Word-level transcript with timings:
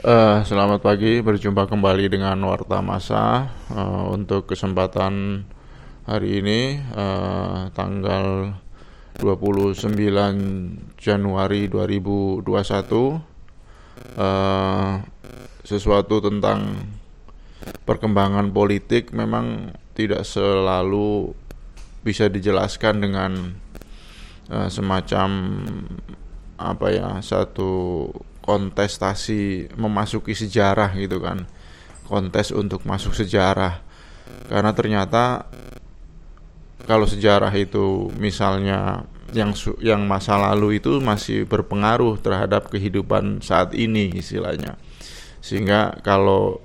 Uh, 0.00 0.40
selamat 0.48 0.80
pagi, 0.80 1.20
berjumpa 1.20 1.68
kembali 1.68 2.08
dengan 2.08 2.40
Warta 2.48 2.80
Masa 2.80 3.52
uh, 3.68 4.08
untuk 4.08 4.48
kesempatan 4.48 5.44
hari 6.08 6.40
ini 6.40 6.80
uh, 6.96 7.68
tanggal 7.76 8.56
29 9.20 9.92
Januari 10.96 11.68
2021 11.68 12.40
uh, 14.16 15.04
sesuatu 15.60 16.24
tentang 16.24 16.88
perkembangan 17.84 18.48
politik 18.48 19.12
memang 19.12 19.76
tidak 19.92 20.24
selalu 20.24 21.36
bisa 22.00 22.32
dijelaskan 22.32 22.96
dengan 22.96 23.60
uh, 24.48 24.72
semacam 24.72 25.28
apa 26.56 26.86
ya 26.88 27.20
satu 27.20 28.08
kontestasi 28.42 29.72
memasuki 29.78 30.34
sejarah 30.34 30.92
gitu 30.98 31.22
kan. 31.22 31.46
Kontes 32.04 32.50
untuk 32.50 32.84
masuk 32.84 33.14
sejarah. 33.14 33.80
Karena 34.50 34.74
ternyata 34.74 35.46
kalau 36.84 37.06
sejarah 37.06 37.54
itu 37.54 38.10
misalnya 38.18 39.06
yang 39.32 39.56
yang 39.80 40.04
masa 40.04 40.36
lalu 40.36 40.82
itu 40.82 41.00
masih 41.00 41.48
berpengaruh 41.48 42.20
terhadap 42.20 42.68
kehidupan 42.68 43.40
saat 43.40 43.72
ini 43.72 44.12
istilahnya. 44.12 44.76
Sehingga 45.40 45.98
kalau 46.04 46.60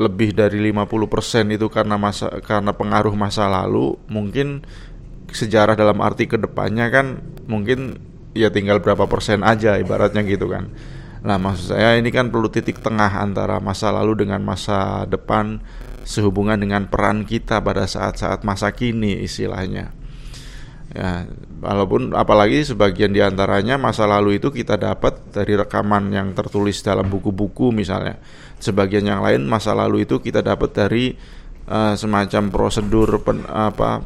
lebih 0.00 0.34
dari 0.34 0.58
50% 0.72 1.54
itu 1.54 1.70
karena 1.70 1.94
masa 2.00 2.42
karena 2.42 2.74
pengaruh 2.74 3.14
masa 3.14 3.46
lalu 3.46 3.94
mungkin 4.10 4.66
sejarah 5.30 5.78
dalam 5.78 6.00
arti 6.02 6.26
ke 6.26 6.40
depannya 6.40 6.90
kan 6.90 7.22
mungkin 7.46 8.11
ya 8.32 8.48
tinggal 8.48 8.80
berapa 8.80 9.04
persen 9.08 9.44
aja 9.44 9.76
ibaratnya 9.76 10.24
gitu 10.24 10.48
kan. 10.48 10.72
Nah 11.22 11.38
maksud 11.38 11.76
saya 11.76 11.94
ini 11.96 12.10
kan 12.10 12.34
perlu 12.34 12.50
titik 12.50 12.82
tengah 12.82 13.22
antara 13.22 13.62
masa 13.62 13.94
lalu 13.94 14.26
dengan 14.26 14.42
masa 14.42 15.06
depan 15.06 15.62
sehubungan 16.02 16.58
dengan 16.58 16.90
peran 16.90 17.22
kita 17.22 17.62
pada 17.62 17.86
saat-saat 17.86 18.42
masa 18.42 18.74
kini 18.74 19.22
istilahnya. 19.22 19.94
Ya, 20.92 21.24
walaupun 21.64 22.12
apalagi 22.12 22.68
sebagian 22.68 23.16
di 23.16 23.24
antaranya 23.24 23.80
masa 23.80 24.04
lalu 24.04 24.36
itu 24.36 24.52
kita 24.52 24.76
dapat 24.76 25.32
dari 25.32 25.56
rekaman 25.56 26.12
yang 26.12 26.36
tertulis 26.36 26.84
dalam 26.84 27.08
buku-buku 27.08 27.72
misalnya. 27.72 28.20
Sebagian 28.60 29.08
yang 29.08 29.24
lain 29.24 29.48
masa 29.48 29.72
lalu 29.72 30.04
itu 30.04 30.20
kita 30.20 30.44
dapat 30.44 30.74
dari 30.76 31.16
uh, 31.64 31.96
semacam 31.96 32.52
prosedur 32.52 33.24
pen, 33.24 33.40
apa 33.48 34.04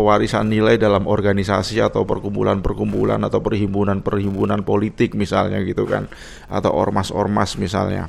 pewarisan 0.00 0.48
nilai 0.48 0.80
dalam 0.80 1.04
organisasi 1.04 1.84
atau 1.84 2.08
perkumpulan-perkumpulan 2.08 3.20
atau 3.20 3.44
perhimpunan-perhimpunan 3.44 4.64
politik 4.64 5.12
misalnya 5.12 5.60
gitu 5.60 5.84
kan 5.84 6.08
atau 6.48 6.72
ormas-ormas 6.72 7.60
misalnya. 7.60 8.08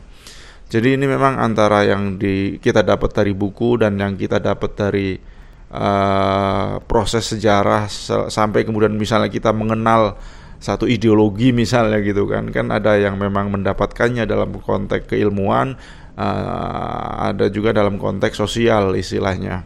Jadi 0.71 0.95
ini 0.95 1.03
memang 1.03 1.35
antara 1.35 1.83
yang 1.83 2.15
di 2.15 2.55
kita 2.63 2.79
dapat 2.79 3.11
dari 3.11 3.35
buku 3.35 3.75
dan 3.83 3.99
yang 3.99 4.15
kita 4.15 4.39
dapat 4.39 4.71
dari 4.71 5.19
uh, 5.67 6.79
proses 6.87 7.27
sejarah 7.27 7.91
sampai 8.31 8.63
kemudian 8.63 8.95
misalnya 8.95 9.27
kita 9.27 9.51
mengenal 9.51 10.15
satu 10.61 10.87
ideologi 10.87 11.51
misalnya 11.51 11.99
gitu 11.99 12.29
kan 12.29 12.53
kan 12.53 12.71
ada 12.71 12.95
yang 12.95 13.19
memang 13.19 13.51
mendapatkannya 13.51 14.23
dalam 14.23 14.55
konteks 14.61 15.09
keilmuan 15.11 15.75
uh, 16.15 17.33
ada 17.33 17.49
juga 17.49 17.73
dalam 17.73 17.97
konteks 17.97 18.37
sosial 18.37 18.93
istilahnya 18.93 19.65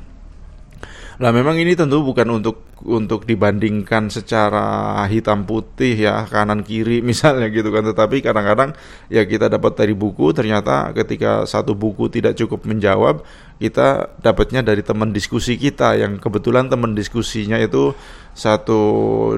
Nah, 1.15 1.31
memang 1.31 1.55
ini 1.55 1.79
tentu 1.79 2.03
bukan 2.03 2.27
untuk 2.27 2.75
untuk 2.83 3.23
dibandingkan 3.23 4.11
secara 4.11 4.99
hitam 5.07 5.47
putih 5.47 5.95
ya 5.95 6.27
kanan 6.27 6.59
kiri 6.59 6.99
misalnya 7.09 7.47
gitu 7.47 7.71
kan, 7.71 7.87
tetapi 7.87 8.19
kadang-kadang 8.19 8.75
ya 9.07 9.23
kita 9.23 9.47
dapat 9.47 9.79
dari 9.79 9.95
buku 9.95 10.35
ternyata 10.35 10.91
ketika 10.91 11.47
satu 11.47 11.71
buku 11.71 12.11
tidak 12.11 12.35
cukup 12.35 12.67
menjawab, 12.67 13.23
kita 13.63 14.11
dapatnya 14.19 14.59
dari 14.59 14.83
teman 14.83 15.15
diskusi 15.15 15.55
kita 15.55 15.95
yang 15.95 16.19
kebetulan 16.19 16.67
teman 16.67 16.91
diskusinya 16.91 17.55
itu 17.55 17.95
satu 18.35 18.81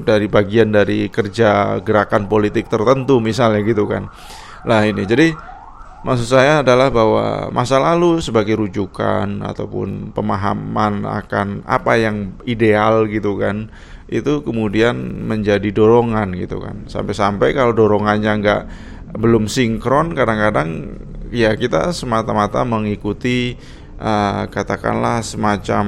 dari 0.02 0.26
bagian 0.26 0.74
dari 0.74 1.14
kerja 1.14 1.78
gerakan 1.86 2.26
politik 2.26 2.74
tertentu 2.74 3.22
misalnya 3.22 3.62
gitu 3.62 3.86
kan. 3.86 4.10
Nah, 4.66 4.82
ini 4.82 5.06
jadi 5.06 5.32
Maksud 6.06 6.30
saya 6.30 6.62
adalah 6.62 6.94
bahwa 6.94 7.50
masa 7.50 7.82
lalu 7.82 8.22
sebagai 8.22 8.54
rujukan 8.54 9.42
ataupun 9.42 10.14
pemahaman 10.14 11.10
akan 11.10 11.66
apa 11.66 11.98
yang 11.98 12.38
ideal 12.46 13.10
gitu 13.10 13.34
kan 13.42 13.74
itu 14.08 14.40
kemudian 14.46 14.94
menjadi 15.26 15.68
dorongan 15.74 16.38
gitu 16.38 16.62
kan. 16.62 16.86
Sampai-sampai 16.86 17.58
kalau 17.58 17.74
dorongannya 17.74 18.32
nggak 18.40 18.62
belum 19.18 19.50
sinkron 19.50 20.14
kadang-kadang 20.14 21.02
ya 21.34 21.58
kita 21.58 21.90
semata-mata 21.92 22.62
mengikuti 22.62 23.58
uh, 23.98 24.46
katakanlah 24.48 25.26
semacam 25.26 25.86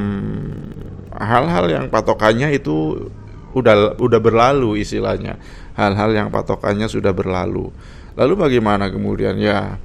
hal-hal 1.15 1.65
yang 1.69 1.85
patokannya 1.87 2.49
itu 2.57 3.07
udah 3.53 3.95
udah 4.01 4.19
berlalu 4.19 4.81
istilahnya. 4.81 5.37
Hal-hal 5.77 6.11
yang 6.11 6.27
patokannya 6.33 6.89
sudah 6.89 7.13
berlalu. 7.15 7.71
Lalu 8.19 8.33
bagaimana 8.35 8.91
kemudian? 8.91 9.39
Ya 9.39 9.79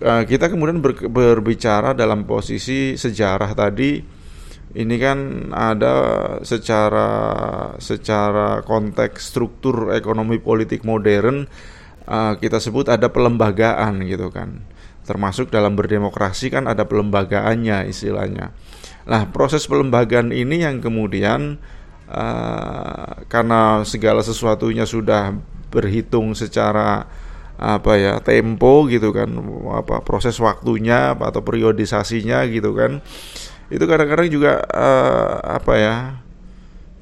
uh, 0.00 0.24
kita 0.26 0.50
kemudian 0.50 0.82
ber, 0.82 0.96
berbicara 1.10 1.94
dalam 1.94 2.26
posisi 2.26 2.98
sejarah 2.98 3.52
tadi. 3.54 4.22
Ini 4.74 4.96
kan 4.98 5.18
ada 5.54 5.94
secara 6.42 7.08
secara 7.78 8.58
konteks 8.66 9.30
struktur 9.30 9.94
ekonomi 9.94 10.42
politik 10.42 10.82
modern 10.82 11.46
uh, 12.10 12.34
kita 12.34 12.58
sebut 12.58 12.90
ada 12.90 13.06
pelembagaan 13.06 14.02
gitu 14.02 14.34
kan. 14.34 14.66
Termasuk 15.04 15.52
dalam 15.52 15.78
berdemokrasi 15.78 16.50
kan 16.50 16.66
ada 16.66 16.88
pelembagaannya 16.88 17.86
istilahnya. 17.86 18.50
Nah 19.04 19.22
proses 19.30 19.68
pelembagaan 19.68 20.32
ini 20.32 20.64
yang 20.64 20.80
kemudian 20.80 21.60
uh, 22.08 23.22
karena 23.28 23.84
segala 23.86 24.24
sesuatunya 24.24 24.88
sudah 24.88 25.36
berhitung 25.68 26.32
secara 26.32 27.04
apa 27.54 27.94
ya 27.94 28.18
tempo 28.18 28.90
gitu 28.90 29.14
kan 29.14 29.30
apa 29.70 30.02
proses 30.02 30.34
waktunya 30.42 31.14
atau 31.14 31.40
periodisasinya 31.40 32.42
gitu 32.50 32.74
kan. 32.74 32.98
Itu 33.70 33.86
kadang-kadang 33.88 34.28
juga 34.28 34.60
uh, 34.70 35.40
apa 35.58 35.72
ya 35.78 35.96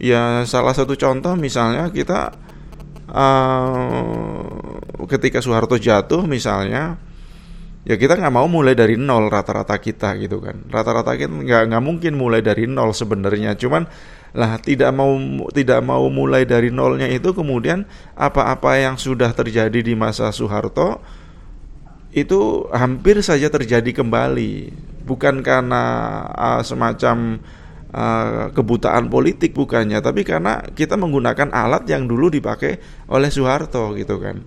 ya 0.03 0.23
salah 0.45 0.75
satu 0.75 0.99
contoh 0.99 1.35
misalnya 1.39 1.89
kita 1.91 2.35
uh, 3.11 5.07
ketika 5.07 5.39
Soeharto 5.43 5.79
jatuh 5.79 6.27
misalnya 6.27 6.97
ya 7.83 7.99
kita 7.99 8.15
nggak 8.15 8.35
mau 8.35 8.47
mulai 8.47 8.79
dari 8.79 8.95
nol 8.95 9.27
rata-rata 9.27 9.75
kita 9.79 10.15
gitu 10.23 10.39
kan. 10.39 10.63
Rata-rata 10.71 11.19
kita 11.19 11.31
nggak 11.31 11.63
nggak 11.73 11.83
mungkin 11.83 12.13
mulai 12.15 12.41
dari 12.45 12.71
nol 12.71 12.95
sebenarnya. 12.95 13.59
Cuman 13.59 13.87
lah 14.33 14.57
tidak 14.65 14.89
mau 14.97 15.13
tidak 15.53 15.85
mau 15.85 16.09
mulai 16.09 16.49
dari 16.49 16.73
nolnya 16.73 17.05
itu 17.05 17.37
kemudian 17.37 17.85
apa-apa 18.17 18.81
yang 18.81 18.97
sudah 18.97 19.29
terjadi 19.37 19.85
di 19.85 19.93
masa 19.93 20.33
Soeharto 20.33 21.05
itu 22.13 22.69
hampir 22.73 23.21
saja 23.25 23.49
terjadi 23.49 23.93
kembali. 23.93 24.73
Bukan 25.03 25.43
karena 25.43 25.83
uh, 26.33 26.61
semacam 26.63 27.41
uh, 27.93 28.49
kebutaan 28.55 29.13
politik 29.13 29.53
bukannya 29.53 29.99
tapi 30.01 30.23
karena 30.23 30.65
kita 30.73 30.95
menggunakan 30.97 31.51
alat 31.53 31.85
yang 31.91 32.09
dulu 32.09 32.33
dipakai 32.33 32.79
oleh 33.13 33.29
Soeharto 33.29 33.93
gitu 33.97 34.17
kan. 34.17 34.41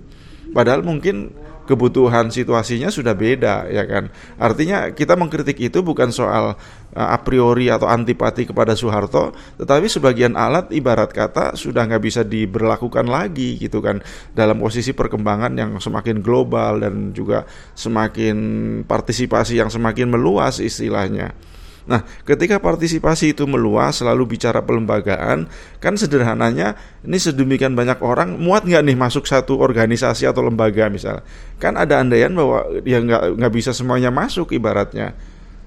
Padahal 0.53 0.81
mungkin 0.81 1.33
kebutuhan 1.65 2.29
situasinya 2.29 2.93
sudah 2.93 3.17
beda 3.17 3.67
ya 3.67 3.83
kan. 3.89 4.13
Artinya 4.37 4.93
kita 4.93 5.17
mengkritik 5.17 5.57
itu 5.57 5.81
bukan 5.81 6.13
soal 6.13 6.55
uh, 6.93 7.09
a 7.11 7.19
priori 7.21 7.67
atau 7.67 7.89
antipati 7.89 8.45
kepada 8.45 8.77
Soeharto, 8.77 9.33
tetapi 9.57 9.89
sebagian 9.89 10.37
alat 10.37 10.69
ibarat 10.71 11.11
kata 11.11 11.57
sudah 11.57 11.89
nggak 11.89 12.03
bisa 12.05 12.21
diberlakukan 12.21 13.09
lagi 13.09 13.57
gitu 13.57 13.81
kan 13.81 13.99
dalam 14.31 14.61
posisi 14.61 14.93
perkembangan 14.93 15.53
yang 15.57 15.71
semakin 15.81 16.21
global 16.21 16.79
dan 16.79 17.11
juga 17.11 17.43
semakin 17.73 18.37
partisipasi 18.85 19.59
yang 19.59 19.73
semakin 19.73 20.13
meluas 20.13 20.61
istilahnya. 20.61 21.33
Nah, 21.85 22.01
ketika 22.25 22.57
partisipasi 22.57 23.37
itu 23.37 23.45
meluas, 23.45 24.01
selalu 24.01 24.37
bicara 24.37 24.65
pelembagaan, 24.65 25.45
kan 25.77 25.93
sederhananya 25.93 26.73
ini 27.05 27.21
sedemikian 27.21 27.77
banyak 27.77 28.01
orang 28.01 28.41
muat 28.41 28.65
nggak 28.65 28.81
nih 28.89 28.97
masuk 28.97 29.29
satu 29.29 29.61
organisasi 29.61 30.25
atau 30.25 30.41
lembaga 30.41 30.89
misalnya? 30.89 31.21
Kan 31.61 31.77
ada 31.77 32.01
andaian 32.01 32.33
bahwa 32.33 32.65
ya 32.81 32.97
nggak 32.97 33.37
nggak 33.37 33.53
bisa 33.53 33.69
semuanya 33.69 34.09
masuk 34.09 34.57
ibaratnya. 34.57 35.13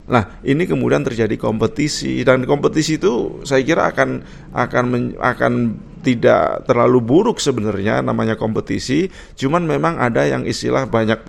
Nah, 0.09 0.41
ini 0.43 0.67
kemudian 0.67 1.07
terjadi 1.07 1.37
kompetisi 1.39 2.25
dan 2.27 2.43
kompetisi 2.49 2.99
itu 2.99 3.45
saya 3.47 3.63
kira 3.63 3.93
akan 3.93 4.25
akan 4.57 4.85
men, 4.89 5.03
akan 5.21 5.79
tidak 6.03 6.65
terlalu 6.67 6.99
buruk 7.05 7.39
sebenarnya 7.39 8.01
namanya 8.01 8.35
kompetisi, 8.35 9.13
cuman 9.37 9.69
memang 9.69 10.01
ada 10.01 10.25
yang 10.25 10.49
istilah 10.49 10.89
banyak 10.89 11.21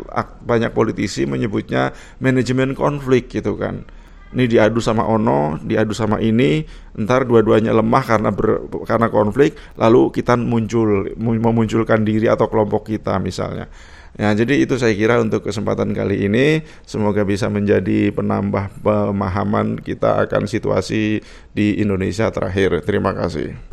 banyak 0.41 0.71
politisi 0.71 1.27
menyebutnya 1.27 1.93
manajemen 2.23 2.73
konflik 2.73 3.29
gitu 3.29 3.53
kan 3.59 3.85
ini 4.33 4.45
diadu 4.45 4.77
sama 4.77 5.05
ono, 5.09 5.57
diadu 5.61 5.93
sama 5.97 6.21
ini, 6.21 6.61
ntar 6.97 7.25
dua-duanya 7.25 7.73
lemah 7.73 8.03
karena 8.05 8.29
ber, 8.29 8.69
karena 8.85 9.09
konflik, 9.09 9.57
lalu 9.77 10.13
kita 10.13 10.37
muncul 10.37 11.09
memunculkan 11.17 12.05
diri 12.05 12.29
atau 12.29 12.45
kelompok 12.45 12.89
kita 12.93 13.17
misalnya. 13.17 13.65
Ya, 14.19 14.35
jadi 14.35 14.65
itu 14.65 14.75
saya 14.75 14.91
kira 14.97 15.21
untuk 15.21 15.45
kesempatan 15.47 15.95
kali 15.95 16.27
ini 16.27 16.65
semoga 16.83 17.23
bisa 17.23 17.47
menjadi 17.47 18.11
penambah 18.11 18.81
pemahaman 18.83 19.79
kita 19.79 20.25
akan 20.27 20.49
situasi 20.49 21.23
di 21.55 21.79
Indonesia 21.79 22.27
terakhir. 22.33 22.83
Terima 22.83 23.15
kasih. 23.15 23.69